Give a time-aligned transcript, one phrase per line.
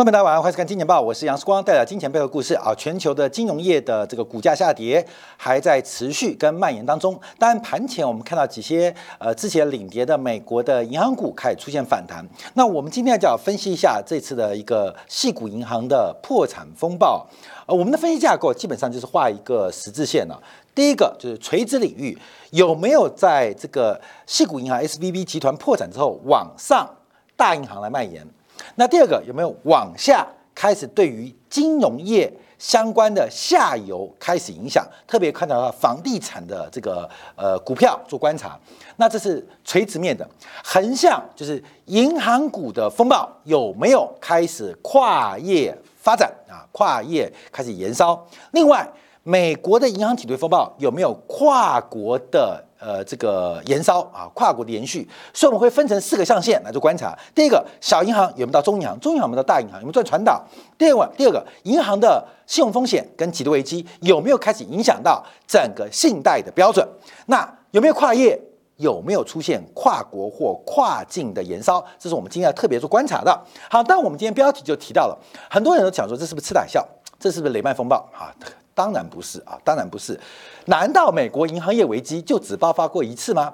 [0.00, 2.74] 观众大家晚上好，欢迎收看《金钱报》，我是杨世光，带来金钱背后的故事啊。
[2.74, 5.06] 全球的金融业的这个股价下跌
[5.36, 7.20] 还在持续跟蔓延当中。
[7.38, 12.26] 当然，盘前我们看到几些呃之前领跌的美国的银行股开始出现反弹。
[12.54, 17.26] 那我们今天就要分析一下这次的一个系股银行的破产风暴。
[17.66, 20.42] 呃，我们的分析架构基本上就是画一个十字线了。
[20.74, 22.18] 第一个就是垂直领域
[22.52, 26.88] 有没有在这个系股银行 S V B 集团破产之后往上
[27.36, 28.26] 大银行来蔓延？
[28.74, 34.86] 那第二个有没有往下开始对于金融业相关的下游开始影响？
[35.06, 38.58] 特别看到房地产的这个呃股票做观察。
[38.96, 40.28] 那这是垂直面的，
[40.62, 46.66] 横向就是银行股的风暴有没有开始跨业发展啊？
[46.70, 48.26] 跨业开始延烧。
[48.52, 48.86] 另外，
[49.22, 52.62] 美国的银行体系风暴有没有跨国的？
[52.80, 57.16] 呃，这个延烧啊，跨国的延续，所以我们会分成四个象限来做观察。
[57.34, 58.98] 第一个，小银行有没有到中银行？
[58.98, 59.76] 中银行有没有到大银行？
[59.76, 60.42] 有没有赚传导？
[60.78, 66.86] 第二个，第二个，银行的信用风险跟挤兑危机有没有开始影响到整个信贷的标准？
[67.26, 68.40] 那有没有跨业？
[68.76, 71.84] 有没有出现跨国或跨境的延烧？
[71.98, 73.38] 这是我们今天要特别做观察的。
[73.68, 75.18] 好，但我们今天标题就提到了，
[75.50, 76.82] 很多人都讲说，这是不是次贷效？
[77.18, 77.96] 这是不是雷曼风暴？
[78.14, 78.32] 啊？
[78.80, 80.18] 当然不是啊，当然不是。
[80.64, 83.52] 难道美国银行业危机就只爆发过一次吗？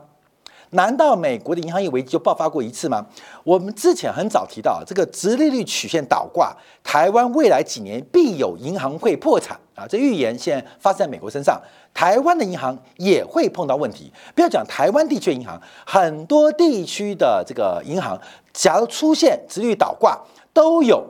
[0.70, 3.04] 难道美国的银行业危机就爆发过一次吗？
[3.42, 9.84] 我们之前很早提到，这个直利率曲线倒挂，台湾未来几年必有银行会破产啊！
[9.88, 11.60] 这预言现在发生在美国身上，
[11.92, 14.12] 台湾的银行也会碰到问题。
[14.36, 18.16] 不要讲台湾地区银行，很多地区的这个银行，
[18.52, 20.20] 假如出现直率倒挂，
[20.52, 21.04] 都有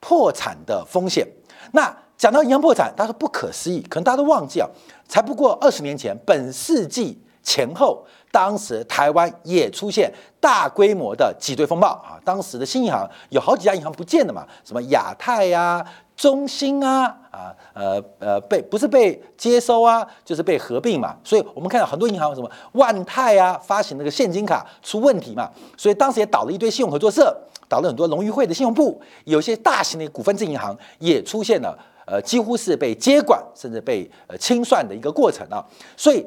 [0.00, 1.26] 破产的风险。
[1.72, 4.68] 那讲到银行破产，他说不可思议，可能大家都忘记啊，
[5.08, 15.82] 才不过二十年前，本世纪前后，当时台湾也出现大规模的挤兑风暴啊，当时的新银行有好几家银行不见了嘛，什么亚太呀、
[16.14, 27.34] 中兴啊，啊呃呃被不是被接收啊，就是被合并嘛，所以我们看到很多银行什么万泰啊发行那个现金卡出问题嘛，所以当时也倒了一堆信用合作社，
[27.66, 31.74] 倒了很多龙鱼会的信用部，有些大型的股份制银行也出现了。
[32.10, 35.64] 呃，几乎是被接管，甚至被呃清算的一个过程啊，
[35.96, 36.26] 所以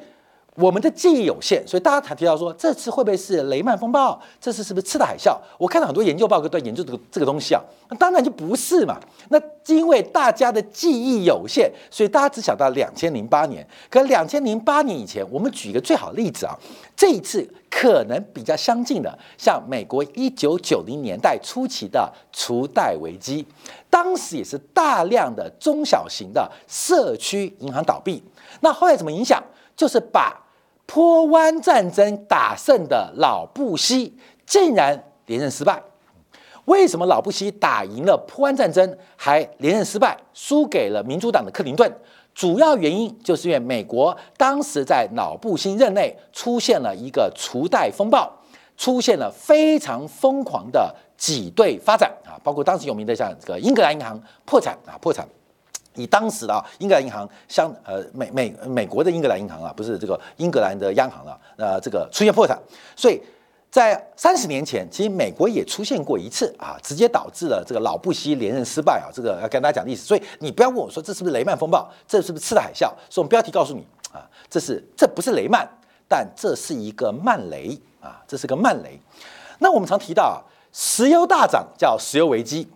[0.56, 4.20] 我们的记忆有限，所以大家才提到说，这次会不会是雷曼风暴？
[4.40, 5.36] 这次是不是次的海啸？
[5.58, 9.00] 我看到很多研究报告都在研究这个这个东西啊，那当然就不是嘛。
[9.30, 13.68] 那因为大家的记忆有限，所以大家只想到两千零八年。
[13.90, 16.56] 可两千零八年以前，我们举一个最好的例子啊，
[16.96, 23.44] 这一次可能比较相近的，像美国一九九零年代初期的除贷危机。
[23.90, 28.24] 当时也是大量的中小型的社区银行倒闭，
[28.62, 29.42] 那后来怎么影响？
[29.76, 30.42] 就是把
[30.86, 35.82] 坡湾战争打胜的老布希竟然连任失败。
[36.66, 41.92] 为什么老布希打赢了坡湾战争还连任失败，输给了民主党的克林顿？
[42.34, 48.32] 主要原因就是因为美国当时在老布希任内出现了一个除贷风暴，
[48.78, 50.96] 出现了非常疯狂的。
[51.16, 55.26] 挤兑发展啊，包括当时有名的像这个英格兰银行破产啊，破产。
[55.96, 62.58] 以当时的啊，英格兰银行相呃美美美国的英格兰银行啊，不是这个英格兰的央行了，呃，这个出现破产。
[62.96, 63.22] 所以
[63.70, 69.10] 在三十年前，其实美国也出现过一次啊，直接导致了这个老布希连任失败啊。
[69.14, 72.88] 这个要跟大家讲历史，所以你不要问我说这是不是雷曼风暴，这是不是次贷海啸？
[73.10, 75.68] 所以我们标题告诉你啊，这是这不是雷曼，
[76.08, 79.00] 但这是一个慢雷啊，这是个慢雷。
[79.60, 80.42] 那我们常提到啊。
[80.76, 82.68] 石油大涨叫石油危机，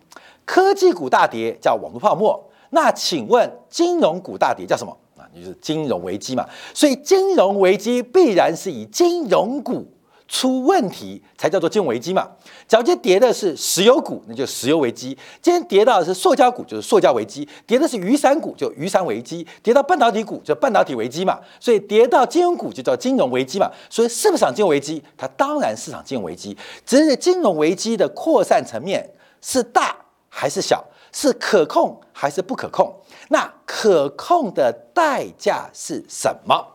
[0.44, 2.40] 科技股大跌叫网络泡沫。
[2.70, 5.24] 那请问金融股大跌叫什么啊？
[5.34, 6.46] 就是金融危机嘛。
[6.74, 9.86] 所以金融危机必然是以金融股。
[10.30, 12.28] 出问题才叫做金融危机嘛？
[12.66, 21.38] 假如今天跌的是石油股，那就石油危机；今天跌到的是塑胶股，就是塑胶危机；跌的是雨伞股，就雨伞危机；跌到半导体股，就半导体危机嘛。
[21.58, 23.70] 所以跌到金融股就叫金融危机嘛。
[23.88, 25.02] 所以是不是场金融危机？
[25.16, 26.54] 它当然市场金融危机，
[26.84, 29.10] 只是金融危机的扩散层面
[29.40, 29.96] 是大
[30.28, 32.94] 还是小，是可控还是不可控？
[33.28, 36.66] 那可控的代价是什么？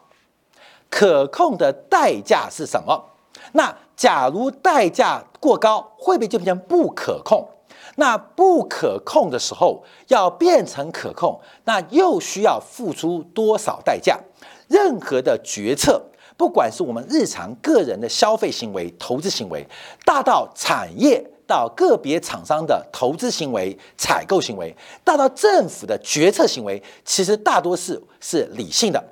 [0.90, 3.12] 可控的代价是什么？
[3.54, 7.48] 那假如代价过高，会不会就变成不可控？
[7.96, 14.20] 那不可控的时候，要变成可控，那又需要付出多少代价？
[14.68, 16.02] 任何的决策，
[16.36, 19.68] 不管是我们日常个人的消费行为、投资行为，
[20.06, 29.04] 大到产业到个别厂商的投资行为、采购行为，大到政府的决策行为，其实大多是是理性的，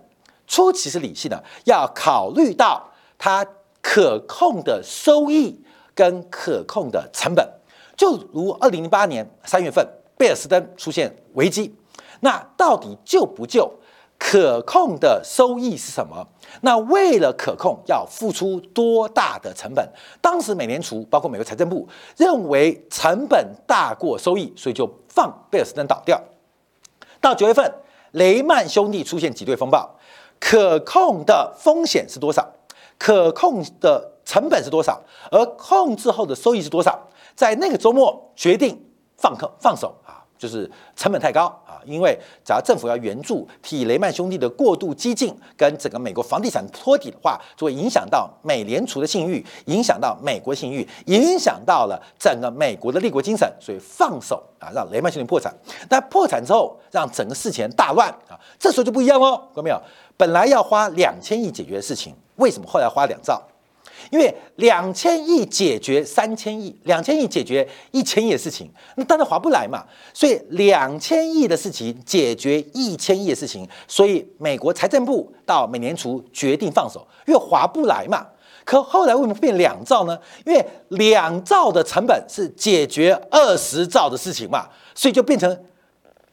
[0.47, 3.45] 初期是理性的，要考虑到它。
[3.83, 5.59] 可控的收益
[5.95, 7.43] 跟可控的成本，
[7.97, 9.83] 就如二零零八年三月份
[10.15, 11.75] 贝尔斯登出现危机，
[12.19, 13.67] 那到底救不救？
[14.23, 16.25] 可控的收益是什么？
[16.61, 19.83] 那为了可控，要付出多大的成本？
[20.21, 26.21] 当时美联储包括美国财政部认为成本大过收益，所以就放贝尔斯登倒掉。
[27.19, 27.73] 到九月份，
[28.11, 29.97] 雷曼兄弟出现挤兑风暴，
[30.39, 32.47] 可控的风险是多少？
[32.99, 35.01] 可控的成本是多少？
[35.31, 37.07] 而控制后的收益是多少？
[37.35, 38.79] 在那个周末决定
[39.17, 39.95] 放空放手，
[40.41, 41.77] 就是成本太高啊。
[41.85, 55.53] 因为只要政府要援助替雷曼兄弟的过度激进跟整个美国房地产托底的话，就会影响到美联储的信誉，影响到美国信誉，影响到了整个美国的立国精神，所以放手啊，让雷曼兄弟破产。
[55.89, 59.81] 那破产之后，让整个事情大乱啊，这时候就不一样哦，看到没有？
[60.17, 63.41] 本来要花两千亿解决的事情，为什么后来花两兆？
[64.09, 69.83] 因为两千亿解决三千亿，两千亿解决一千亿的事情，那当然划不来嘛。
[70.13, 78.25] 所以两千亿的事情解决一千亿的事情，所以美国财政部到美联储决定放手，因为划不来嘛。
[78.63, 80.17] 可后来为什么变两兆呢？
[80.45, 85.65] 因为两兆的成本是解决二十兆的事情嘛，所以就变成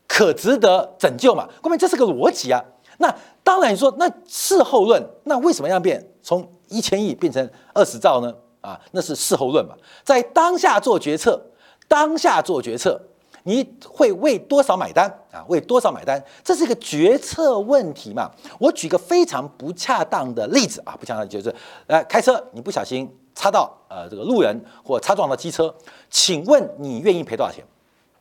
[0.06, 1.48] 可值得拯救嘛。
[1.62, 2.62] 各位，这是个逻辑啊。
[2.98, 6.46] 那当然你说，那事后论，那为什么要变从？
[6.68, 8.34] 一千亿变成二十兆呢？
[8.60, 9.74] 啊，那是事后论嘛。
[10.02, 11.40] 在当下做决策，
[11.86, 13.00] 当下做决策，
[13.44, 15.44] 你会为多少买单啊？
[15.48, 16.22] 为多少买单？
[16.42, 18.30] 这是一个决策问题嘛。
[18.58, 21.54] 我举个非常不恰当的例子啊，不恰当的就是，
[21.86, 25.72] 呃，开车你不小心擦到呃这个路人或擦撞到机车，
[26.10, 27.64] 请问你愿意赔多少钱？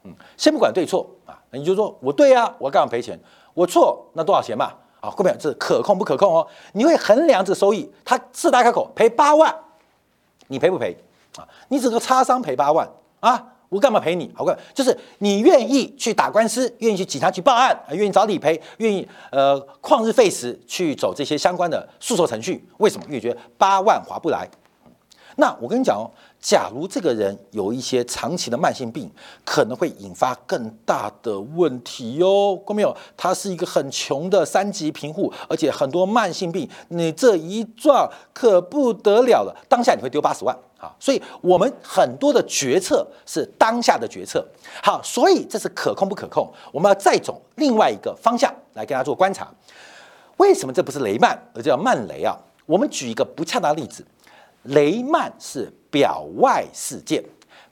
[0.03, 3.19] 嗯，先不管对错啊，你就说我对啊，我干嘛赔钱？
[3.55, 4.71] 我错，那多少钱嘛？
[5.07, 6.45] 啊，后面是可控不可控哦？
[6.74, 9.56] 你会衡量这收益，他四大开口赔八万，
[10.48, 10.98] 你赔不赔？
[11.38, 12.88] 啊，你只个擦伤赔八万
[13.21, 14.30] 啊，我干嘛赔你？
[14.36, 23.06] 好看，就是你愿意去打官司，愿意去警察局报案，愿意找理赔，愿意呃旷日费时去走这些相关的诉讼程序，为什么？
[23.07, 24.45] 因为觉得八万划不来。
[25.39, 26.09] 那我跟你讲哦。
[26.39, 29.09] 假如这个人有一些长期的慢性病，
[29.43, 32.55] 可能会引发更大的问题哟。
[32.57, 32.95] 看到没有？
[33.17, 39.55] 他是一个很穷的三级贫户，而且很多慢性病，你这一撞可不得了了。
[39.67, 40.93] 当下你会丢八十万啊！
[40.99, 44.45] 所以我们很多的决策是当下的决策。
[44.83, 46.47] 好，所以这是可控不可控？
[46.71, 49.51] 我们要再走另外一个方向来跟大家做观察。
[50.37, 52.37] 为什么这不是雷曼，而叫曼雷啊？
[52.67, 54.05] 我们举一个不恰当的例子。
[54.67, 57.23] 雷曼是表外事件，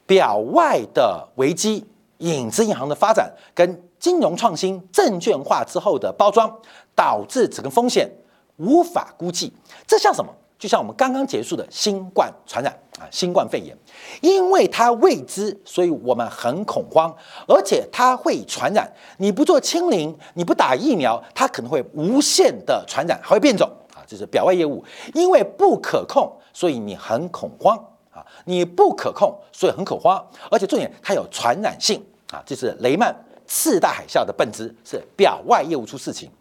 [0.06, 1.86] 表外的危机，
[2.20, 6.54] 影子银行的发展跟金融创新、证券化之后的包装，
[6.94, 8.10] 导致整个风险
[8.58, 9.52] 无法估计。
[9.88, 10.32] 这像什么？
[10.58, 13.78] 就像我们刚刚结束的新冠传染啊，新冠肺炎，
[14.22, 17.14] 因为它未知，所以我们很恐慌，
[17.46, 18.90] 而且它会传染。
[19.18, 24.00] 你不做清零，你不打疫苗，它可能会无限的传染，还会变种啊。
[24.08, 24.82] 这是表外业务，
[25.14, 27.76] 因为不可控，所以你很恐慌
[28.10, 28.26] 啊！
[28.46, 32.42] 你不可控，所以很恐慌，而且重点它有传染性啊！
[32.46, 33.14] 这是雷曼
[33.46, 36.32] 次大海啸的本质，是表外业务出事情。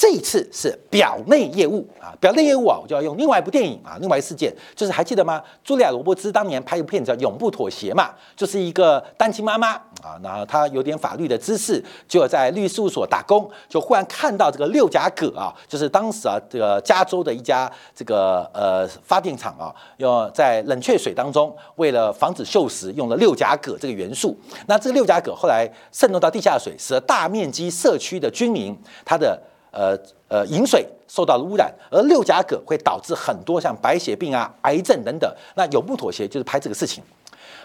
[0.00, 5.42] 这一次是表内业务啊，表内业务啊，我就要用另外一部电影啊，另外一事件，就是还记得吗？
[5.62, 24.34] 茱莉亚·罗伯兹当年拍一部片子叫《永不妥协》嘛，就是一个单亲妈妈啊，然后她有点法律的知识，就在律师事务所打工，就忽然看到这个六甲铬啊，就是当时啊，这个加州的一家这个呃发电厂啊，用在冷却水当中，为了防止锈蚀，用了六甲铬这个元素。
[24.66, 29.38] 那这个六甲铬后来渗透到地下水，使得大面积社区的居民他的。
[29.70, 29.98] 呃
[30.28, 35.32] 呃，饮水受到了污染，而六甲铬会导致很多像白血病啊、癌症等等。
[35.56, 37.02] 那永不妥协就是拍这个事情。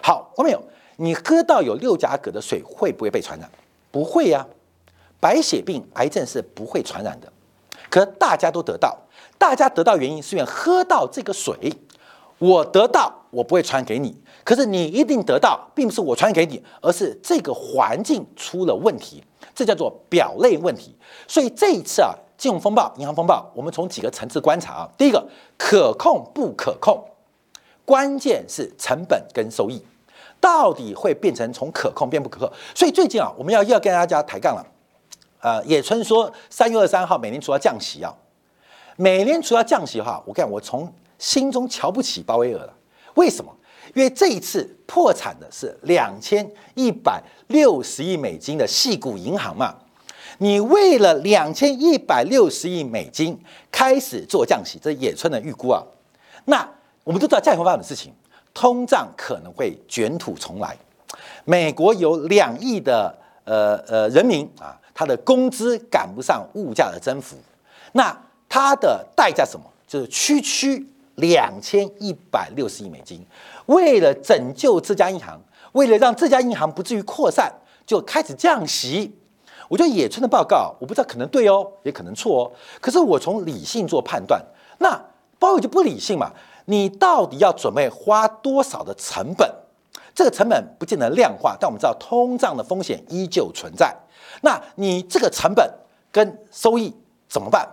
[0.01, 0.63] 好，后面有
[0.97, 3.49] 你喝到有六甲铬的水会不会被传染？
[3.91, 4.45] 不会呀，
[5.19, 7.31] 白血病、癌症是不会传染的。
[7.89, 8.97] 可大家都得到，
[9.37, 11.55] 大家得到原因是因为喝到这个水，
[12.37, 19.23] 我得到我不会传给你，可是你一定得到，并不是我传给你，而是这个环境出了问题。
[19.53, 20.93] 这叫做表类问题，
[21.29, 24.89] 所以这一次啊，金融风暴、银行风暴，我们从几个层次观察啊。
[24.97, 25.25] 第一个，
[25.57, 27.01] 可控不可控，
[27.85, 29.81] 关键是成本跟收益，
[30.41, 32.51] 到底会变成从可控变不可控。
[32.73, 34.65] 所以最近啊，我们要要跟大家抬杠了。
[35.39, 38.13] 呃，野村说三月二十三号美联储要降息啊，
[38.97, 42.73] 美联储要降息的话，我看我从心中瞧不起鲍威尔了。
[43.15, 43.55] 为什么？
[43.93, 49.73] 因为这一次破产的是两千一百六十亿美金的细股银行嘛，
[50.39, 53.39] 你为了两千一百六十亿美金
[53.71, 55.81] 开始做降息，这是野村的预估啊，
[56.43, 56.67] 那
[57.05, 58.11] 我们都知道降息发生的事情，
[58.53, 60.75] 通胀可能会卷土重来。
[61.45, 67.37] 美国有两亿的呃呃人民啊，他的工资赶不上物价的增幅，
[67.93, 68.17] 那
[68.49, 69.65] 他的代价什么？
[69.87, 73.25] 就是区区两千一百六十亿美金。
[73.67, 75.39] 为了拯救这家银行，
[75.73, 77.51] 为了让这家银行不至于扩散，
[77.85, 79.15] 就开始降息。
[79.67, 82.51] 我觉得野村的报告，我不知道可能对哦，也可能错哦。
[82.79, 84.39] 可是我从理性做判断，
[84.77, 84.89] 那
[85.39, 86.31] 鲍威尔就不理性嘛？
[86.65, 89.51] 你到底要准备花多少的成本？
[90.13, 93.93] 这个成本不见得量化，但我们知道通胀的风险依旧存在。
[94.41, 95.69] 那你这个成本
[96.11, 96.95] 跟收益
[97.27, 97.67] 怎么办？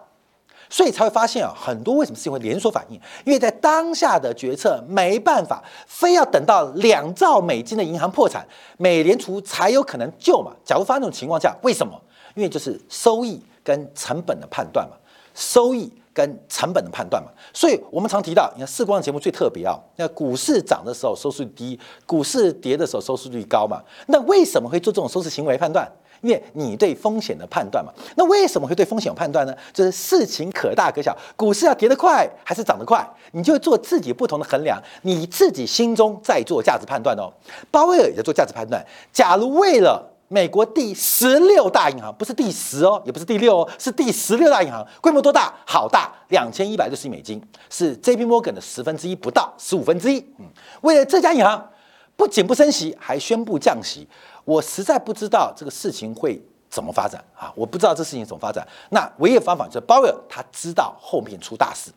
[0.73, 2.99] 所以才会发现啊，很多为什么事情会连锁反应？
[3.27, 8.43] 因为在当下的决策没办法，非要等到两兆美金的银行破产，
[8.79, 10.51] 美联储才有可能救嘛。
[10.65, 11.93] 假如发生这种情况下，为什么？
[12.35, 14.97] 因为就是收益跟成本的判断嘛，
[15.35, 17.29] 收益跟成本的判断嘛。
[17.53, 23.83] 所以我们常提到，你看视光节目最特别啊，那股市涨的时候收视率低，股市跌的时候收视率高嘛。
[24.07, 25.87] 那为什么会做这种收视行为判断？
[26.23, 29.55] 因为你对风险的判断嘛，那为什么会对风险有判断呢？
[29.73, 37.29] 就是事情可大可小，股市要跌得快还是涨得快，你就做自己不同的衡量，你自己心中在做价值判断哦。
[37.71, 38.85] 鲍威尔也在做价值判断。
[39.13, 45.53] 假如为了美国第十六大银行，不是第十哦，也不是第六哦，是第十六大银行，规模多大？
[45.67, 48.25] 好大，两千一百六十亿美金，是 J.P.
[48.25, 50.21] Morgan 的十分之一不到，十五分之一。
[50.39, 50.47] 嗯，
[50.83, 51.69] 为了这家银行，
[52.17, 54.07] 不仅不升息，还宣布降息。
[54.45, 57.53] 我实在不知道这个事情会怎么发展啊！
[57.55, 58.67] 我不知道这事情怎么发展。
[58.91, 61.91] 那唯一的方法就是鲍威尔他知道后面出大事，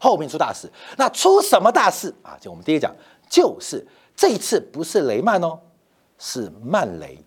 [0.00, 0.70] 后面出大事。
[0.96, 2.36] 那出什么大事啊？
[2.40, 2.94] 就我们第一讲，
[3.28, 5.58] 就是这一次不是雷曼哦，
[6.18, 7.22] 是曼雷。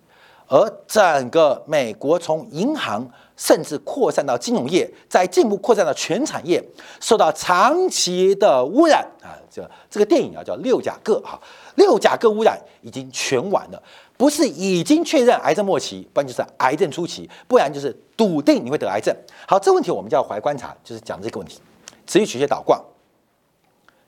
[0.47, 3.03] 而整个美国从银行
[3.35, 6.63] 甚至扩散到金融业，再进一步扩散到全产业，
[6.99, 9.33] 受到长期的污染啊！
[9.49, 11.39] 这这个电影啊叫六甲铬哈，
[11.75, 13.83] 六甲铬污染已经全完了。
[14.17, 19.15] 不是已经确认癌症末期，不然就是癌症初期，不然就是笃定你会得癌症。
[19.47, 21.59] 好，这个问题我们就要怀观察，就是讲这个问题。
[22.07, 22.79] 持续曲线倒挂，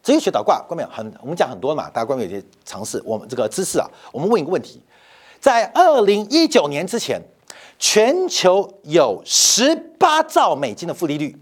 [0.03, 0.89] 持续学倒挂，关没有？
[0.89, 4.81] 很，我们讲很多嘛，大家关于有些尝试，我们这个知识啊，我们问一个问题：
[5.39, 7.21] 在二零一九年之前，
[7.79, 11.35] 全球有十八兆美金的负利率，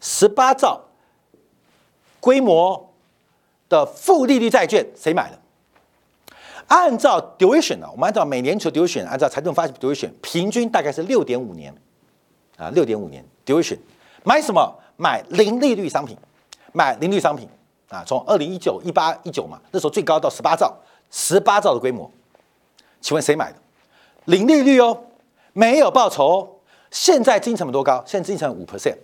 [0.00, 0.80] 十八兆
[2.20, 2.94] 规模
[3.68, 5.38] 的负利率债券，谁买的？
[6.70, 11.74] 按照 duration 呢，我们按照美联储 duration，按照财政发行 duration，平均大概是六点五年
[12.56, 13.76] 啊，六点五年 duration。
[14.22, 14.72] 买什么？
[14.96, 16.16] 买零利率商品，
[16.72, 17.48] 买零利率商品
[17.88, 18.04] 啊。
[18.06, 20.72] 从二零一九一八一九嘛，那时候最高到十八兆，
[21.10, 22.08] 十八兆的规模。
[23.00, 23.58] 请问谁买的？
[24.26, 25.06] 零利率哦，
[25.52, 26.48] 没有报酬哦。
[26.92, 28.00] 现在资金成本多高？
[28.06, 28.96] 现在资金成本五 percent，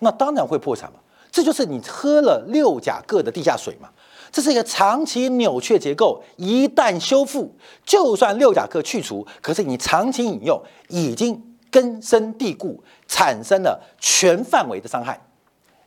[0.00, 0.98] 那当然会破产嘛。
[1.38, 3.88] 这就是你喝了六甲铬的地下水嘛。
[4.32, 7.54] 这是一个长期扭曲结构，一旦修复，
[7.86, 11.40] 就算六甲铬去除，可是你长期饮用已经
[11.70, 15.16] 根深蒂固，产生了全范围的伤害，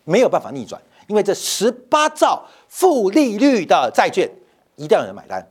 [0.05, 0.81] 没有办法逆转。
[1.07, 4.31] 因为这十八兆负利率的债券
[4.77, 5.45] 一定要有人买单。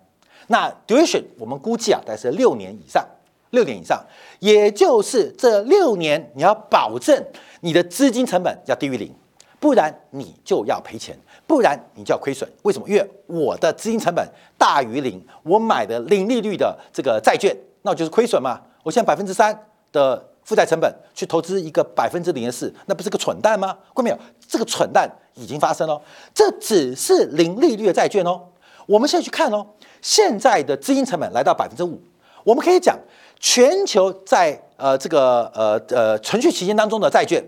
[0.47, 3.07] 那 duration 我们估计啊，大概是六年以上，
[3.51, 4.03] 六年以上，
[4.39, 7.23] 也就是这六年你要保证
[7.61, 9.15] 你的资金成本要低于零，
[9.61, 11.17] 不然你就要赔钱。
[11.47, 12.89] 不然你就要亏损，为什么？
[12.89, 14.25] 因为我的资金成本
[14.57, 17.53] 大于零，我买的零利率的这个债券，
[17.83, 18.61] 那我就是亏损嘛。
[18.85, 23.77] 我现在百分之三的负债成本去投资一个百分之零点四，那不是个蠢蛋吗？
[23.93, 24.19] 看没有？
[24.49, 26.01] 这个蠢蛋已经发生了。
[26.33, 28.41] 这只是零利率的债券哦。
[28.87, 29.67] 我们现在去看哦，
[30.01, 32.01] 现在的资金成本来到百分之五，
[32.45, 32.97] 我们可以讲
[33.41, 37.45] 全球在呃这个呃呃存续期间当中的债券，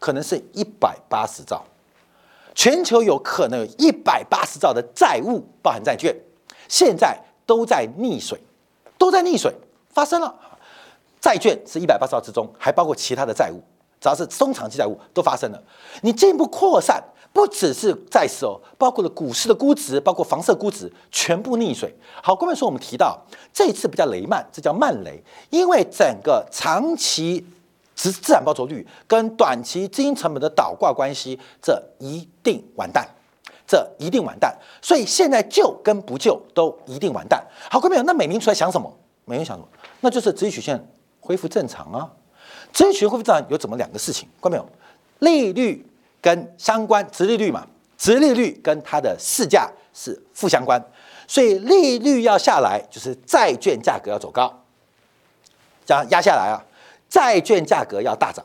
[0.00, 1.64] 可能是一百八十兆。
[2.52, 6.14] 全球有可能有一百八十兆的债务包含债券，
[6.68, 7.16] 现在
[7.46, 8.38] 都在溺水，
[8.98, 9.54] 都在溺水
[9.88, 10.34] 发生了。
[11.20, 13.62] 债券是一百八十兆之中，还包括其他的债务，
[14.00, 15.62] 只要是中长期债务都发生了。
[16.02, 17.02] 你进一步扩散，
[17.32, 21.94] 不只是债市哦，包括了股市的估值，包括房市估值，全部溺水。
[22.20, 23.16] 好，关键说我们提到
[23.52, 27.46] 这一次不叫雷曼，这叫慢雷，因为整个长期。
[28.00, 33.06] 资资产报酬率跟短期资金成本的倒挂关系，这一定完蛋，
[33.66, 34.56] 这一定完蛋。
[34.80, 37.46] 所以现在救跟不救都一定完蛋。
[37.70, 38.90] 好，各位朋友，那美联储在想什么？
[39.26, 39.68] 美联储想什么？
[40.00, 40.82] 那就是直率曲线
[41.20, 42.10] 恢复正常啊。
[42.72, 44.26] 直率曲线恢复正常有怎么两个事情？
[44.40, 44.66] 看到没有？
[45.18, 45.86] 利率
[46.22, 47.66] 跟相关，直利率嘛，
[47.98, 50.82] 直利率跟它的市价是负相关，
[51.26, 54.64] 所以利率要下来，就是债券价格要走高，
[55.84, 56.64] 这样压下来啊。
[57.10, 58.42] 债券价格要大涨，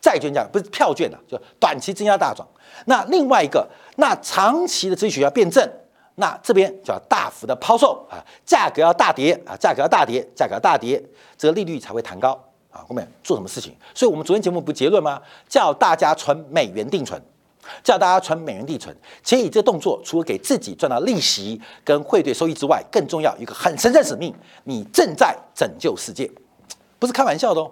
[0.00, 2.46] 债券价不是票券啊，就短期资金要大涨。
[2.86, 5.68] 那另外一个，那长期的资金要变正，
[6.14, 11.02] 那这边就要大幅的抛售啊，价格要大跌啊，价格要大跌，价格要大跌，
[11.36, 12.30] 这个利率才会弹高
[12.70, 12.80] 啊。
[12.88, 13.74] 后面做什么事情？
[13.94, 15.20] 所以我们昨天节目不结论吗？
[15.48, 17.20] 叫大家存美元定存，
[17.82, 18.96] 叫大家存美元定存。
[19.22, 24.34] 其实以这动作，除了给自己赚到利息跟汇兑收益之外，更重要一个很神圣使命，
[24.64, 26.30] 你正在拯救世界，
[27.02, 27.68] 不是开玩笑的哦。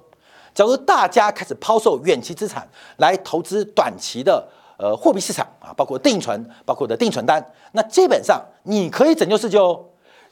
[0.52, 4.44] 假如大家开始抛售远期资产来投资短期的。
[4.82, 9.78] 呃，货币市场啊，包括定存，包括的定存单，那基本上你可以拯救世界哦，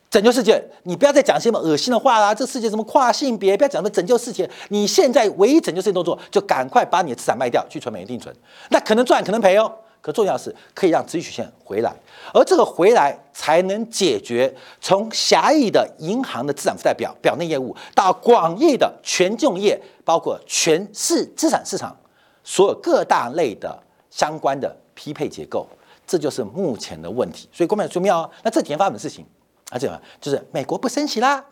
[0.09, 0.59] 拯救世界。
[0.85, 4.49] 你不要再讲些什么恶心的话啦，这世界什么跨性别，不要讲什么拯救世界。
[4.71, 8.35] 你现在唯一拯救世界动作，就赶快把你的资产卖掉，去存美元定存。
[8.71, 9.71] 那可能赚，可能赔哦。
[10.01, 11.95] 可重要是可以让持续曲线回来，
[12.33, 21.97] 而这个回来才能解决从狭义的银行的资产负债表表内业务，到广义的全金融业，包括全市资产市场
[22.43, 23.83] 所有各大类的。
[24.11, 25.69] 相关的匹配结构，
[26.05, 27.49] 这就是目前的问题。
[27.53, 28.29] 所以，关键重要。
[28.43, 29.25] 那这几天发生的事情，
[29.71, 29.87] 啊，这
[30.21, 31.45] 就是美国不升息啦，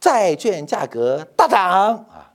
[0.00, 1.60] 债券价格大涨
[2.08, 2.32] 啊，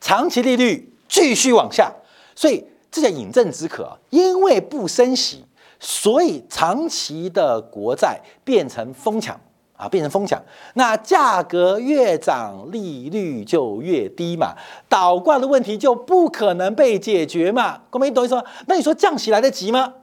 [0.00, 1.92] 长期利率继续往下。
[2.34, 3.98] 所以，这叫饮鸩止渴。
[4.10, 5.44] 因为不升息，
[5.80, 9.38] 所以长期的国债变成疯抢。
[9.76, 10.40] 啊，变成疯抢，
[10.74, 14.54] 那价格越涨，利率就越低嘛，
[14.88, 17.80] 倒挂的问题就不可能被解决嘛。
[17.90, 18.44] 各位，你懂意思吗？
[18.68, 19.94] 那你说降息来得及吗？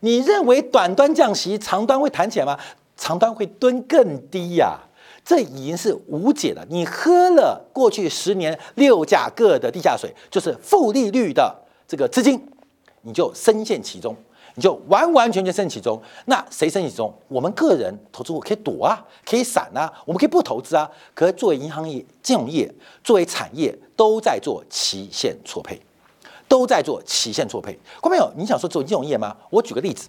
[0.00, 2.58] 你认为短端降息，长端会弹起来吗？
[2.98, 4.78] 长端会蹲更低呀，
[5.24, 6.62] 这已经是无解了。
[6.68, 11.63] 你喝了过去十年六价个的地下水，就是负利率的
[11.94, 12.44] 这个资金，
[13.02, 14.16] 你就深陷其中。
[14.56, 17.12] 你就完完全全身其中，那谁身其中？
[17.26, 20.88] 我们个人投资户可以躲啊，可以闪啊，我们可以不投资啊。
[21.12, 25.80] 可作为银行业、金融业，作为产业，都在做期限错配，
[26.46, 27.76] 都在做期限错配。
[28.00, 29.36] 观众朋友，你想说做金融业吗？
[29.50, 30.08] 我举个例子，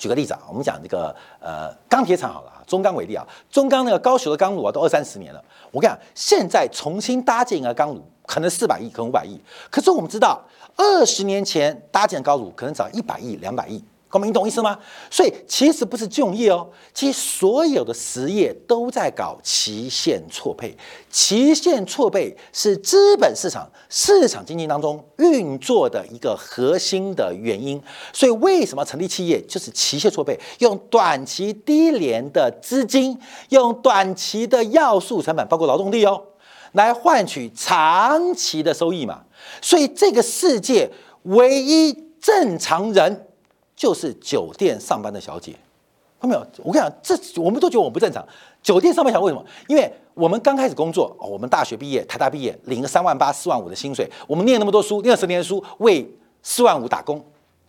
[0.00, 5.44] 举个例子啊，我们讲这个呃钢铁厂好了啊，中钢为例啊，中钢那个高雄的钢炉啊，都二三十年了。
[5.70, 9.38] 我跟你讲，现在重新搭建一个钢炉，可能四百亿，可能五百亿。
[9.70, 10.40] 可是我们知道。
[10.76, 14.76] 二十年前搭建高炉可能只要一百亿、两百亿，哥们，你懂意思吗？
[15.08, 20.76] 所以其实不是就业哦，其实所有的实业都在搞期限错配。
[21.08, 27.80] 期限错配是资本市场、市场经济当中运作的一个核心的原因。
[28.12, 30.36] 所以为什么成立企业就是期限错配？
[30.58, 33.16] 用短期低廉的资金，
[33.50, 36.20] 用短期的要素成本，包括劳动力哦，
[36.72, 39.22] 来换取长期的收益嘛。
[39.62, 40.90] 所以这个世界
[41.22, 43.28] 唯一正常人
[43.80, 45.56] 就是酒店上班的小姐，
[46.20, 46.46] 看到没有？
[46.62, 48.22] 我跟你讲，这我们都觉得我们不正常。
[48.62, 49.42] 酒店上班小为什么？
[49.68, 56.06] 因为我们刚开始工作，哦我们大学毕业，台大毕业，领个三万八、四万五的薪水，我们念那么多书，念了十年书，为
[56.42, 57.24] 四万五打工，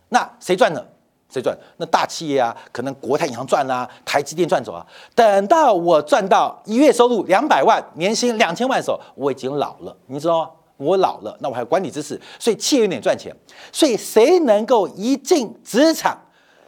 [0.10, 0.86] 那谁赚呢？
[1.30, 1.58] 谁赚？
[1.78, 4.86] 那大企业啊，可能国泰银行赚啊，台积电赚走啊。
[5.15, 10.50] 等到我赚到一月收入两百万，年薪两千万的时候，我已经老了，你知道吗？
[10.82, 13.32] 我老了，那我还有管理知识，所以企业有点赚钱。
[13.72, 16.17] 所以谁能够一进职场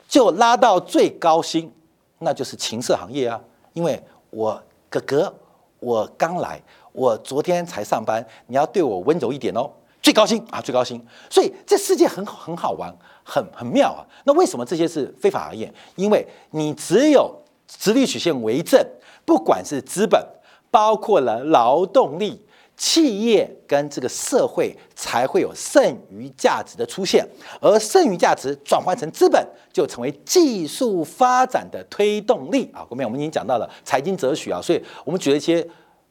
[0.08, 1.72] 就拉到最高薪，
[2.20, 3.42] 那就是情色行业啊。
[3.74, 4.00] 因为
[4.30, 5.34] 我哥哥，
[5.80, 9.68] 我刚来，我昨天才上班，你要对我温柔一点哦。
[10.00, 11.04] 最高薪啊，最高薪。
[11.30, 14.06] 所以这世界很很好玩，很很妙啊。
[14.26, 15.74] 那为什么这些是非法行业？
[15.96, 17.34] 因为你只有
[17.68, 18.80] 直立曲线为正，
[19.26, 20.22] 不管是资本，
[20.70, 22.46] 包括了劳动力。
[22.76, 27.26] 企业跟这个社会才会有剩余价值的出现，
[27.62, 32.86] 而剩余价值转换成资本，就成为技术发展的推动力啊！
[32.90, 35.66] 后面我们已经讲到了财经哲学啊，所以我们举了一些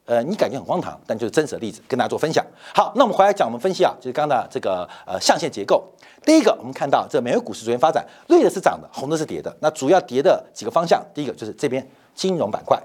[0.05, 2.45] 呃，你感觉很荒唐，但就是真实的例子跟大家做分享。
[2.73, 5.83] 好，那我们回来讲，我们分析啊，就是刚刚这个呃象限结构。
[6.25, 9.55] 第一个，我们看到这美国股市昨天发展，绿的是涨的，红的是跌的。
[9.61, 12.81] 那主要跌的几个方向，第一个就是这边金融板块。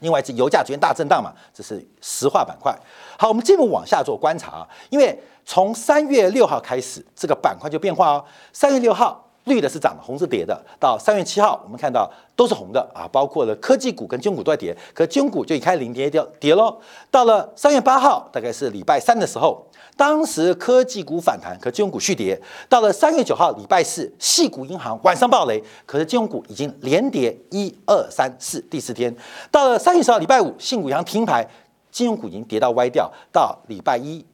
[0.00, 2.76] 另外是油价昨天大震荡嘛，这是石化板块。
[3.18, 8.24] 好，我们进一步往下做观察啊，因为从三月六号开始，这个板块就变化哦。
[8.52, 10.56] 三月六号绿的是涨，红是跌的。
[10.78, 16.78] 到三月七号，我们看到都是红的啊，包括了科技股跟金融股都在跌，可金融股就一开零跌掉跌喽。
[17.10, 19.66] 到了三月八号，大概是礼拜三的时候。
[19.96, 22.40] 当时科技股反弹，可金融股续跌。
[22.68, 29.12] 到了三月九号礼拜四，系股银行晚上暴雷，可是金融股已经连跌一二三四第四天。
[29.50, 31.44] 到了三月十号礼拜五，信股银行停牌，
[31.90, 33.10] 金融股已经跌到歪掉。
[33.32, 34.24] 到礼拜一。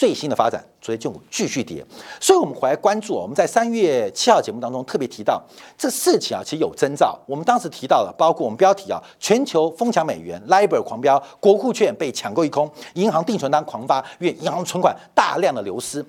[0.00, 1.84] 最新的发展，所以就继续跌。
[2.18, 3.12] 所以，我们回来关注。
[3.12, 5.38] 我们在三月七号节目当中特别提到，
[5.76, 7.18] 这事情啊，其实有征兆。
[7.26, 16.02] 我们当时提到了，包括我们标题啊，全球疯抢美元，LIBOR 狂飙，国库券被抢购一空，银行定存单狂发，因为银行存款大量的流失。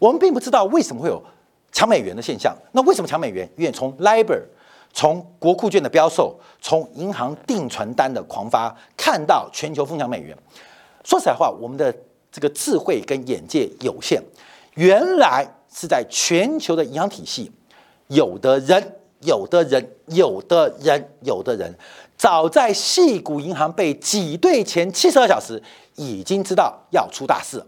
[0.00, 1.22] 我们并不知道为什么会有
[1.70, 2.52] 抢美元的现象。
[2.72, 3.48] 那为什么抢美元？
[3.56, 4.42] 因为从 LIBOR
[4.92, 10.36] 从国库券的标售，从银行定存单的狂发，看到全球疯抢美元。
[11.04, 11.94] 说实在话，我们的
[12.36, 14.20] 这个智慧跟眼界有限，
[14.74, 17.50] 原来是在全球的银行体系，
[18.08, 18.92] 有的人。
[19.22, 21.74] 有的人，有的人，有的人，
[22.18, 25.60] 早在细谷银行被挤兑前七十二小时，
[25.94, 27.64] 已经知道要出大事，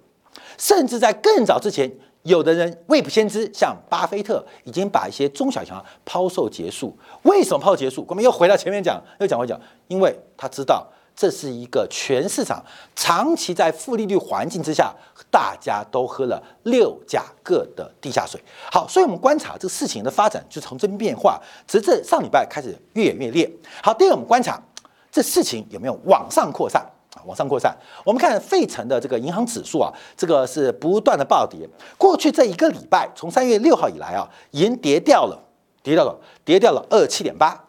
[0.59, 1.91] 甚至在更早之前，
[2.23, 6.95] 有的人未卜先知，像巴菲特已经把一些中小银行抛售结束。
[7.23, 8.05] 为什么抛售结束？
[8.07, 10.87] 我们又回到前面讲，又讲回讲，因为他知道。
[11.19, 14.95] 这是一个全市场长期在负利率环境之下，
[15.33, 18.41] 大家都喝了六甲各的地下水。
[18.71, 23.51] 好，所以我们观察这个事情的发展就从这边变化，直至上礼拜开始越演越烈。
[23.83, 24.63] 好，第二我们观察
[25.11, 26.81] 这事情有没有往上扩散
[27.17, 27.19] 啊？
[27.27, 31.69] 往上扩散，我们看费城的这个银行指数啊，这个是不断的暴跌。
[31.97, 35.37] 过去这一个礼拜，从三月六号以来啊，已经跌掉了，
[35.83, 37.65] 跌掉了，跌掉了二七点八。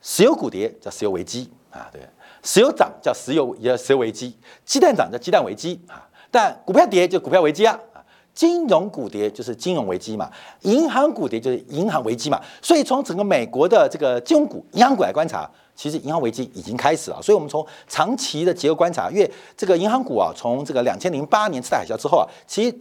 [0.00, 1.50] 石油股跌叫石油危机。
[1.70, 2.00] 啊，对，
[2.42, 8.02] 石油涨叫石油也石油危机，鸡蛋涨叫鸡蛋危机啊，但股票跌就股票危机啊，啊，
[8.34, 10.30] 金融股跌就是金融危机嘛，
[10.62, 15.50] 银行股跌就是银行危机嘛，所以从整个美国的这个金融股、银行股来观察。
[15.80, 22.78] 其实银行危机已经开始了，所以我们从长期的结构观察，因为这个银行股啊，从这个两千零八年次贷海啸之后啊，其实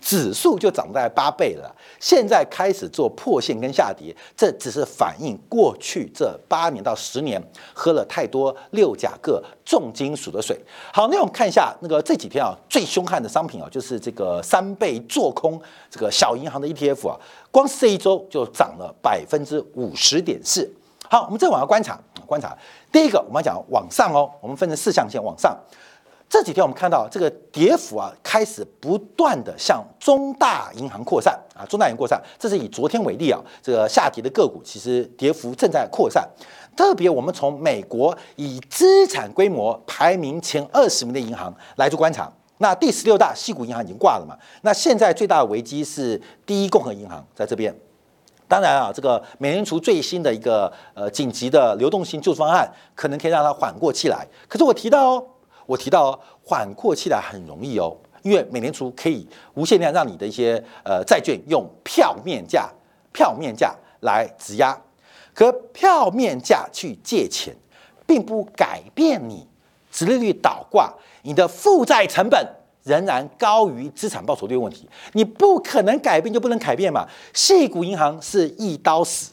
[0.00, 7.38] 指数就涨大概八倍了，现在开始做破线跟下跌，这只是反映过去这八年到十年
[7.74, 10.58] 喝了太多六甲铬重金属的水。
[10.90, 20.66] 好，那我们看一下那个这几天啊最凶悍的商品啊，就是这个三倍做空这个小银行的 ETF 啊，光是这一周就涨了百分之五十点四。
[21.10, 21.98] 好，我们再往下观察，
[22.28, 22.56] 观察
[22.92, 25.58] 第一个，我们讲往上哦，我们分成四象限往上。
[26.30, 32.22] 这几天我们看到这个跌幅啊，开始不断的向中大银行扩散啊，中大银行扩散。
[32.38, 36.28] 这是以昨天为例啊，这个下跌的个股其实跌幅正在扩散。
[36.76, 44.36] 特别我们从美国以资产规模排名前二十名的银行来做观察，那第十六大西谷银行已经挂了嘛？
[44.60, 47.74] 那现在最大的危机是第一共和银行在这边。
[48.48, 54.26] 当然啊，这个美联储最新的一个呃紧急的流动性救助方案，可能可以让它缓过气来。
[54.48, 55.26] 可是我提到哦，
[55.66, 62.70] 我提到哦，缓过气来很容易哦，因为美联储可以无限量让你的一些呃债券用票面价、
[63.12, 64.76] 票面价来质押，
[65.34, 67.54] 可票面价去借钱，
[68.06, 69.46] 并不改变你
[69.92, 72.46] 殖利率倒挂，你的负债成本。
[72.88, 77.06] 仍然高于资产报酬率问题，你不可能改变就不能改变嘛？
[77.34, 79.32] 细股银行是一刀死，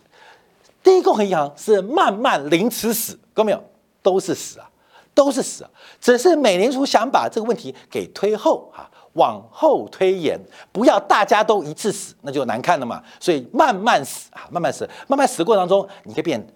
[0.84, 3.64] 第一共和银行是慢慢凌迟死，看到没有？
[4.04, 4.70] 都是死啊，
[5.16, 5.70] 都是死啊！
[6.00, 10.40] 只是美联储想把这个问题给推后啊，往后推延，
[10.72, 13.02] 不要大家都一次死，那就难看了嘛。
[13.20, 16.48] 所以慢慢死啊，慢慢死，慢慢死过程当中，你可以变，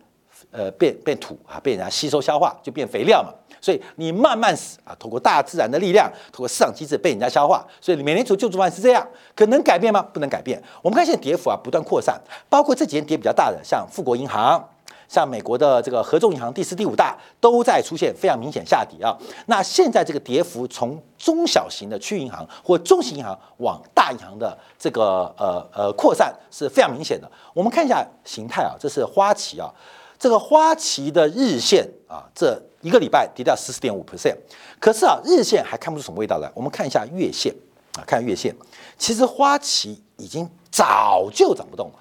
[0.51, 3.33] 呃，变变土啊，被人家吸收消化，就变肥料嘛。
[3.61, 7.65] 所以你慢慢死啊，通过大自然的力量，通过市场机制被人家消化。
[7.81, 10.01] 所以美联储救助方案是这样，可能改变吗？
[10.01, 10.61] 不能改变。
[10.81, 12.19] 我们看现在跌幅啊不断扩散，
[12.49, 14.63] 包括这几天跌比较大的，像富国银行、
[15.07, 19.17] 像美国的这个合众银行第四、第五大都在出现非常明显下跌啊。
[19.47, 27.29] 那现在这个跌幅从中小型的区银行或中型银行往大银行的这个呃呃扩散是非常明显的。
[27.53, 29.69] 我们看一下形态啊，这是花旗啊。
[30.17, 34.35] 这个花旗的日线啊，这一个礼拜跌掉十四点五 percent，
[34.79, 36.51] 可是啊，日线还看不出什么味道来。
[36.55, 37.53] 我们看一下月线
[37.93, 38.51] 啊，看月线，
[38.97, 41.99] 其实花旗已经早就涨不动了，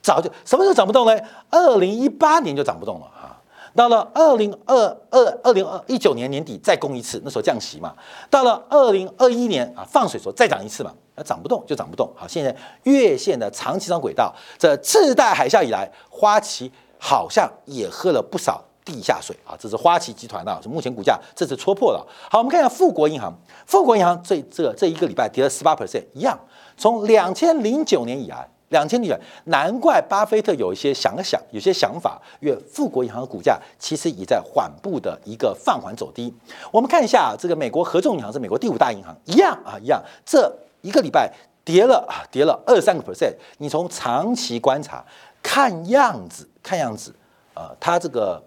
[0.00, 1.14] 早就什么时候涨不动呢？
[1.50, 3.36] 二零一八年就涨不动了啊，
[3.76, 4.74] 到了二零二
[5.10, 7.94] 二二零二一九年年底再攻一次，那时候降息嘛，
[8.30, 12.10] 到了二零二一年啊放水时候再涨一次嘛，那涨不动就涨不动。
[12.16, 16.72] 好，现在月线的长期上轨道，这次贷海啸以来，花旗。
[17.02, 19.54] 好像也喝了不少地下水啊！
[19.56, 22.04] 这是花旗集团啊，是目前股价这次戳破了。
[22.28, 23.32] 好，我们看一下富国银行，
[23.66, 26.36] 富国银行这这这一个礼拜跌了十八 percent，一样。
[26.76, 36.34] 从两千零九年以来，两千年难怪巴菲特有一些想想，有些想法，因为富国银行的股价其实已在缓步的一个放缓走低。
[36.72, 40.02] 我们看一下这个美国合众银行是美国第五大银行，一样啊，一样。
[40.26, 41.32] 这一个礼拜
[41.64, 43.34] 跌了啊，跌了二三个 percent。
[43.58, 45.04] 你从长期观察。
[45.42, 47.14] 看样子，看样子，
[47.54, 48.42] 呃，它这个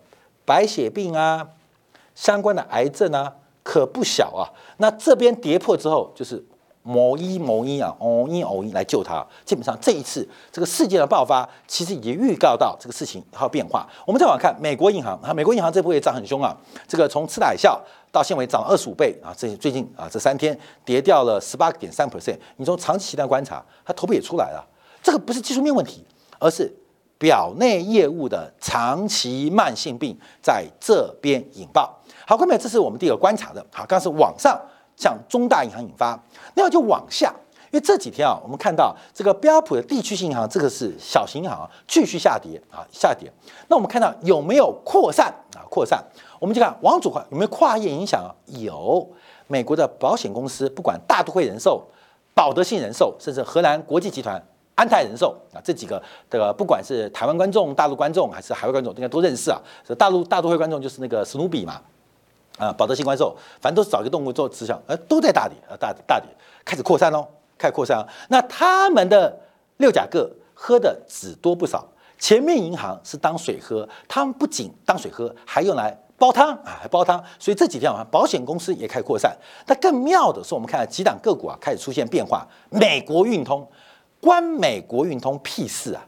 [0.45, 1.47] 白血病啊，
[2.15, 4.49] 相关的癌症啊，可不小啊。
[4.77, 6.43] 那这边跌破之后，就是
[6.81, 9.25] 某一某一啊，某一某一来救它。
[9.45, 13.87] 基本上这一次这个事件的爆发，其实已经预告到这个事情还有变化。
[14.05, 16.55] 我们再往看美国银行啊，美国银行这波也涨很凶啊。
[16.87, 17.79] 这个从次贷海啸
[18.11, 22.37] 到现在涨二十五倍啊，这最近啊这三天跌掉了十八点三 percent。
[22.57, 24.67] 你从长期的观察，它头部也出来了。
[25.01, 26.05] 这个不是技术面问题，
[26.39, 26.71] 而是。
[27.23, 31.97] 表内业务的长期慢性病在这边引爆。
[32.27, 33.65] 好，各位，这是我们第一个观察的。
[33.71, 34.59] 好，刚是往上
[34.97, 36.21] 向中大银行引发，
[36.53, 37.33] 那就往下，
[37.71, 43.31] 因为这几天啊，我们看到这个标普的地区性银行，这个是小型银行，继续下跌啊，下跌。
[43.69, 45.63] 那我们看到有没有扩散啊？
[45.69, 46.03] 扩散，
[46.41, 48.35] 我们就看往左看有没有跨业影响啊？
[48.47, 49.09] 有，
[49.47, 51.81] 美国的保险公司，不管大都会人寿、
[52.33, 54.43] 保德信人寿，甚至荷兰国际集团。
[54.75, 59.61] 安泰人寿啊，这几个这个不管是台湾观众、大陆观众还是海外观众，应该都认识啊。
[59.87, 61.79] 这大陆大都会观众就是那个史努比嘛，
[62.57, 66.25] 啊，保德信怪兽，反正都是找一个动物做指向，呃，都在大理，啊，大大理，
[66.65, 68.03] 开始扩散喽，开始扩散。
[68.29, 69.39] 那他们的
[69.77, 77.23] 六甲个喝的只多不少，前面银行是当水喝，他们不仅当水喝，还用来煲汤啊，还煲汤。
[77.37, 79.37] 所以这几天啊，保险公司也开始扩散。
[79.67, 83.67] 那更妙的是，我们看到几档个股啊开始出现变化，美国运通。
[84.23, 86.07] 关美国运通屁事啊！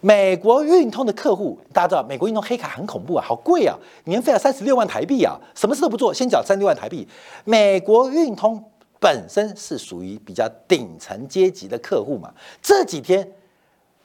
[0.00, 7.06] 美国运通的客户，大家知道，美国运通黑卡很恐怖啊，好贵啊，年费要三十六万台币啊，什么事都不做，先缴三六万台币。
[7.44, 8.64] 美国运通
[9.00, 12.32] 本身是属于比较顶层阶级的客户嘛，
[12.62, 13.28] 这几天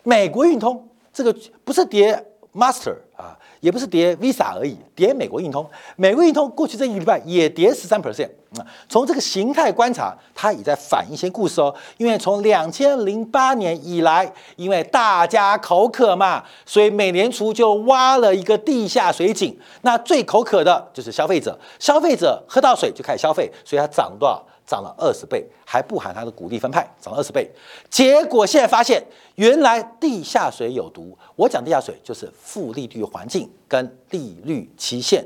[0.01, 3.37] 美国运通这个不是跌 Master 啊。
[3.61, 5.67] 也不是跌 Visa 而已，跌美国运通。
[5.95, 8.65] 美国运通过去这一礼拜也跌十三 percent 啊。
[8.87, 11.73] 从这个形态观察，它也在反映一些故事哦。
[11.97, 19.57] 因为从两千零八年以来，因为大家口渴嘛，所以美联储就挖了一个地下水井。
[19.81, 24.45] 那最口渴的就是消费者，消费者喝到水就开始消费，所以它涨多少？
[24.65, 27.49] 涨了二十倍，还不含它的股利分派，涨了二十倍。
[27.89, 29.03] 结果现在发现，
[29.35, 31.17] 原来地下水有毒。
[31.35, 35.25] 我讲地下水就是负利率环境跟利率期限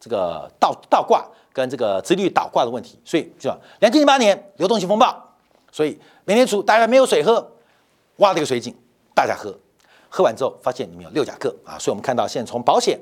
[0.00, 2.98] 这个倒倒挂跟这个殖利率倒挂的问题。
[3.04, 3.48] 所以，就
[3.80, 5.34] 两千零八年流动性风暴，
[5.70, 7.52] 所以美联储大家没有水喝，
[8.16, 8.74] 挖了一个水井，
[9.14, 9.56] 大家喝，
[10.08, 11.78] 喝完之后发现里面有六甲铬啊。
[11.78, 12.98] 所以我们看到现在从保险。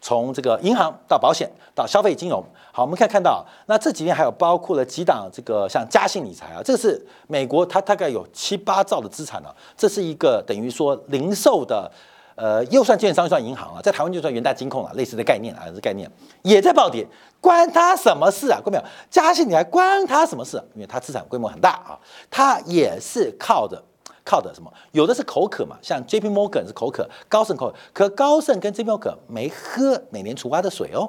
[0.00, 11.90] 从这个银行到保险到消费金融，好，我们可以看到，那这几天还有包括了几档这个像嘉信理财啊，这是美国它大概有七八兆的资产呢，这是一个等于说零售的，
[12.36, 16.10] 呃，又算券商又算银行啊，在台湾就算元大金控了，类似的概念啊，这概念
[16.42, 17.06] 也在暴跌，
[17.40, 18.60] 关他什么事啊？
[18.64, 18.84] 各位没有？
[19.10, 20.56] 嘉信理财关他什么事？
[20.74, 21.98] 因为它资产规模很大啊，
[22.30, 23.82] 它也是靠着。
[24.28, 24.70] 靠的什么？
[24.92, 31.08] 有的是口渴嘛，像 J P Morgan 是口渴，高盛口渴，可高盛跟 J P Morgan 没喝美联储挖的水哦，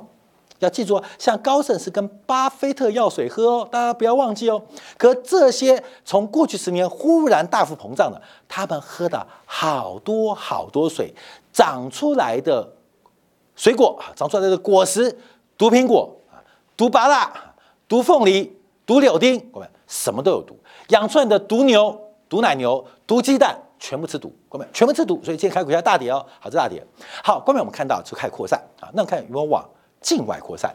[0.59, 4.61] 要记住哦，像高盛是跟巴菲特要水喝哦，大家不要忘记哦。
[4.97, 11.13] 可这些从过去十年忽然大幅膨胀的，他们喝的好多好多水，
[11.51, 12.71] 长出来的
[13.57, 15.19] 水果啊，长出来的果实，
[15.57, 16.39] 毒苹果啊，
[16.77, 17.29] 毒芭乐，
[17.89, 22.05] 毒凤梨，毒柳丁，各位什么都有毒，养出来的毒牛。
[22.29, 26.85] 毒奶牛、毒鸡蛋，全部吃毒，各位，全部吃毒，所以今天开股价大跌哦，好，这大跌。
[27.23, 29.67] 好，各位，我们看到就开始扩散啊，那看有没有往
[29.99, 30.73] 境外扩散？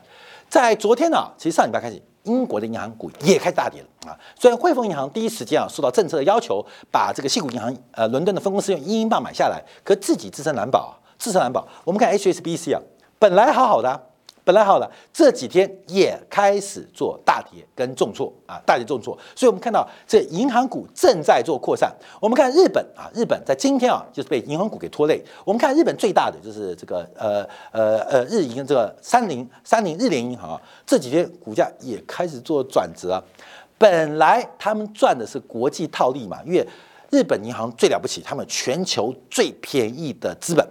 [0.48, 4.18] 在昨天呢，其实上礼拜开始，英国的银行股也开始大跌了啊。
[4.34, 11.66] 虽然汇丰银行第一时间啊受到政策的要求，把这个西谷银行呃伦敦的分公司用一英镑买下来，可自己自身难保啊，自身难保。
[11.84, 12.82] 我们看 HSBC 啊，
[13.18, 14.10] 本来好好的。
[14.44, 21.90] 本来好了，这几天也开始做大跌跟重挫啊，大跌重挫，所以我们看到这银行股正在做扩散。
[22.20, 25.24] 我们看日本啊，日本在今天啊，就是被银行股给拖累。
[25.46, 33.22] 我们看日本最大的就是这个呃呃呃日银这个三菱三菱日联银行啊，这几天股价也开始做转折。
[33.78, 36.66] 本来他们赚的是国际套利嘛，因为
[37.10, 40.68] 日本银行最了不起，他们全球最便宜的资本。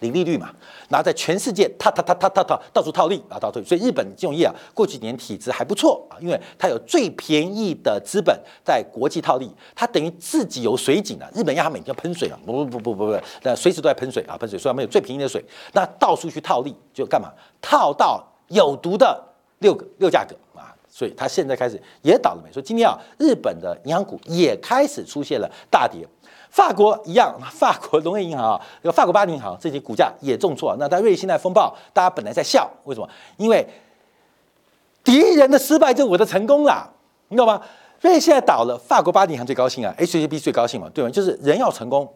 [0.00, 0.50] 零利率嘛，
[0.88, 3.64] 然后在全世界，套套套套套套到处套利啊，套利。
[3.64, 11.28] 所以日本金融业啊，过去几年体质还不错啊，因为它有最便宜的资本在国际套利，它等于自己有水井啊。
[11.34, 17.32] 日本央行每天喷水啊，不不不不不不，那随时都在喷水啊，喷水，所以他们有最便宜的水，那到处去套利，就干嘛？
[17.60, 19.22] 套到有毒的
[19.58, 22.52] 六个六价格啊，所以它现在开始也倒了霉。
[22.52, 26.06] 所以今天啊，日本的银行股也开始出现了大跌。
[26.56, 30.74] 法国一样，法国农业银行啊，这 个法国巴黎银行这些股价也重挫。
[30.78, 33.06] 那在瑞信的风暴，大家本来在笑，为什么？
[33.36, 33.68] 因为
[35.04, 36.88] 敌人的失败就是我的成功啦，
[37.28, 37.60] 你懂吗？
[38.00, 41.10] 瑞信在倒了，法国巴黎银行最高兴啊，HSB 最高兴嘛，对吗？
[41.10, 42.10] 就是人要成功，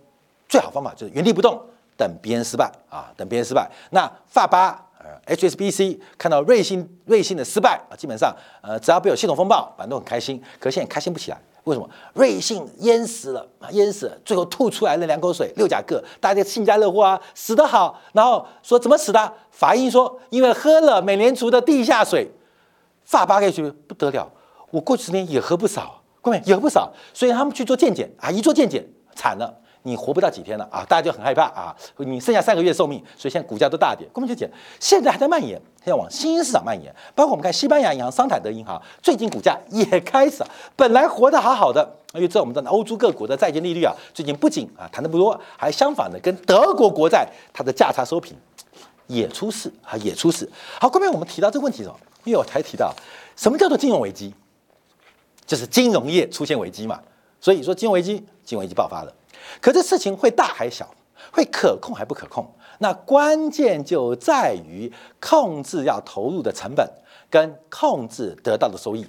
[0.49, 1.61] 最好方法就是原地不动，
[1.99, 3.71] 等别人失败啊，等别人失败。
[3.91, 10.43] 那法巴呃 HSBC 看到瑞信瑞信的失败啊，基本上呃只要不有系统风暴，反正都很开心。
[10.59, 11.39] 可现在开心不起来。
[11.71, 13.71] 为什么瑞幸淹死了啊？
[13.71, 17.99] 淹死了，最后吐出来了两口水，六甲铬，大家幸灾乐祸啊，死得好。
[18.13, 19.33] 然后说怎么死的？
[19.51, 22.31] 法医说因为喝了美联储的地下水。
[23.03, 24.31] 法巴可以去不得了，
[24.71, 29.53] 我过去十年也喝不少，各位也喝不少，所以他们去做健检啊，一做健检惨了，
[29.83, 34.07] 你活不到几天了啊，大家就很害怕啊，你剩下三个月寿命，所以现在股价都大跌。
[34.15, 40.45] 根本就讲，现在还在蔓延，现在往新兴市场蔓延，包括我们看西班牙银行、桑坦德银行，最近股价也开始，
[40.77, 48.37] 本来活得好好的，因为这我们的欧洲各国的债券利率啊，最近不仅啊谈的不多，还相反的跟德国国债它的价差收平，
[49.07, 50.47] 也出事啊，也出事。
[50.79, 52.95] 好，后面我们提到这个问题的时候，因为我才提到
[53.35, 54.35] 什么叫做金融危机，
[55.47, 57.01] 就是金融业出现危机嘛，
[57.41, 59.15] 所以说金融危机，金融危机爆发了。
[59.63, 60.87] 可这事情会大还小，
[61.33, 62.47] 会可控还不可控？
[62.83, 64.91] 那关键就在于
[65.21, 66.91] 控制要投入的成本
[67.29, 69.07] 跟控制得到的收益。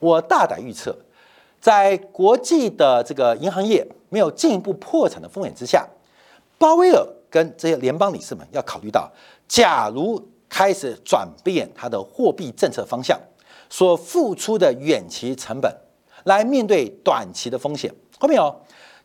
[0.00, 0.96] 我大胆预测，
[1.60, 5.88] 在国际的这个银行业没有进一步破产的风险之下，
[6.58, 9.08] 鲍威尔跟这些联邦理事们要考虑到，
[9.46, 13.16] 假如开始转变它的货币政策方向，
[13.70, 15.72] 所付出的远期成本
[16.24, 18.54] 来面对短期的风险，后面有。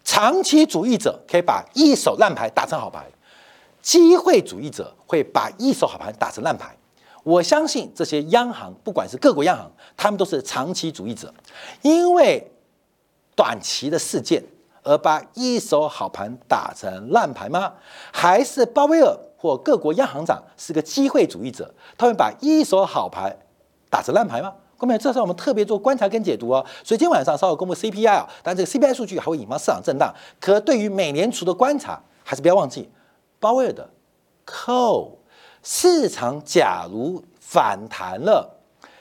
[0.04, 3.06] 长期主义者可以把一手烂牌打成好牌，
[3.82, 6.76] 机会主义者会把一手好牌打成烂牌。
[7.24, 11.34] 我相信这些央行，不管是各国央行，他们都是长期主义者，
[11.82, 12.52] 因为
[13.36, 14.44] 短期的事件
[14.84, 17.74] 而把一手好盘打成烂牌吗？
[18.12, 23.38] 还是鲍威尔或各国央行长是个机会主义者，他会把一手好牌
[23.90, 24.54] 打成烂牌吗？
[24.78, 30.12] 后面这是我们特别做观察跟解读哦，所以今天晚上稍后公布 CPI 啊，但这个 CPI 数据还会引发市场震荡。
[30.40, 32.90] 可对于美联储的观察，还是不要忘记
[33.42, 33.90] 鲍威尔的
[34.46, 35.18] 扣
[35.64, 38.48] 市场，假如反弹了，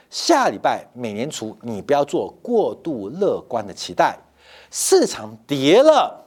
[0.09, 4.19] 下礼拜美联储你不要做过度乐观的期待，
[4.71, 6.25] 市场跌了，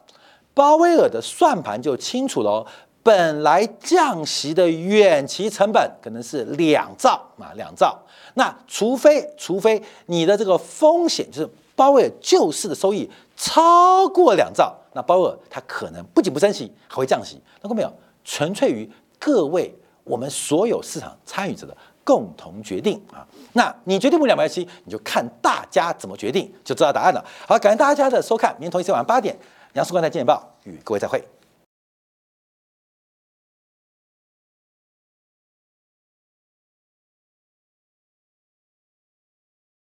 [0.53, 2.65] 鲍威尔的算盘就清楚了。
[3.01, 7.99] 本来降息的远期成本可能是两兆啊，两兆。
[8.35, 17.41] 那除非除非你的这个风险就是鲍威尔救市的收益超过两兆，那鲍威尔他可能不仅不升息，还会降息。
[17.61, 17.91] 那过没有？
[18.23, 23.25] 纯粹于各位我们所有市场参与者的共同决定啊。
[23.53, 27.23] 那你决定不了没关系，你就看大家怎么决定，就知道答案了。
[27.47, 29.37] 好，感谢大家的收看，明天同一时间晚上八点，
[29.73, 31.23] 杨世光在《见报》与各位再会。